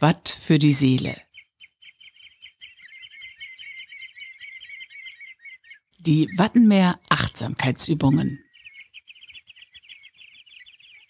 [0.00, 1.16] Watt für die Seele.
[6.00, 8.40] Die Wattenmeer Achtsamkeitsübungen.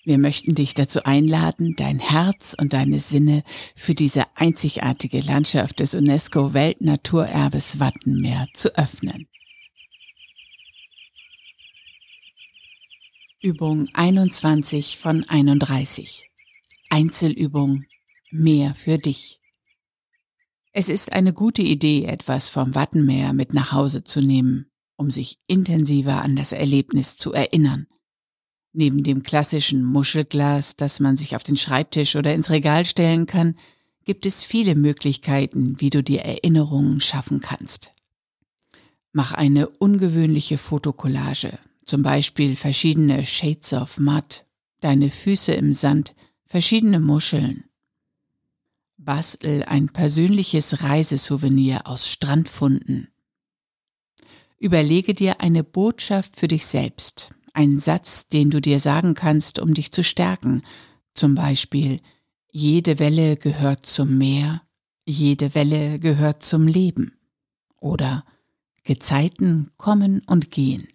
[0.04, 3.45] Wir möchten dich dazu einladen, dein Herz und deine Sinne
[3.76, 9.28] für diese einzigartige Landschaft des UNESCO Weltnaturerbes Wattenmeer zu öffnen.
[13.40, 16.28] Übung 21 von 31.
[16.91, 17.84] Einzelübung
[18.34, 19.42] Mehr für dich.
[20.72, 25.38] Es ist eine gute Idee, etwas vom Wattenmeer mit nach Hause zu nehmen, um sich
[25.48, 27.88] intensiver an das Erlebnis zu erinnern.
[28.72, 33.55] Neben dem klassischen Muschelglas, das man sich auf den Schreibtisch oder ins Regal stellen kann,
[34.06, 37.92] gibt es viele Möglichkeiten, wie du dir Erinnerungen schaffen kannst.
[39.12, 44.46] Mach eine ungewöhnliche Fotokollage, zum Beispiel verschiedene Shades of Mud,
[44.80, 46.14] deine Füße im Sand,
[46.46, 47.64] verschiedene Muscheln.
[49.05, 53.09] Bastel ein persönliches Reisesouvenir aus Strandfunden.
[54.59, 59.75] Überlege dir eine Botschaft für dich selbst, einen Satz, den du dir sagen kannst, um
[59.75, 60.62] dich zu stärken,
[61.14, 62.00] zum Beispiel
[62.50, 64.62] jede Welle gehört zum Meer,
[65.05, 67.19] jede Welle gehört zum Leben
[67.81, 68.25] oder
[68.84, 70.87] Gezeiten kommen und gehen.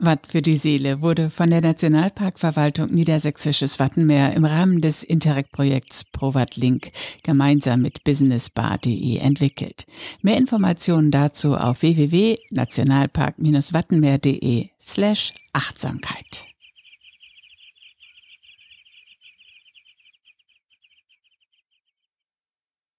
[0.00, 6.54] Watt für die Seele wurde von der Nationalparkverwaltung Niedersächsisches Wattenmeer im Rahmen des Interreg-Projekts ProWatt
[6.54, 6.90] Link
[7.24, 9.86] gemeinsam mit businessbar.de entwickelt.
[10.22, 16.46] Mehr Informationen dazu auf www.nationalpark-wattenmeer.de slash Achtsamkeit.